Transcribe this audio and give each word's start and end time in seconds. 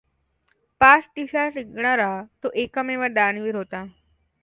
पाच 0.81 1.03
दिशा 1.15 1.49
जिकणारा 1.49 2.09
तो 2.43 2.51
एकमेव 2.55 3.05
दानवीर 3.07 3.55
होता. 3.55 3.85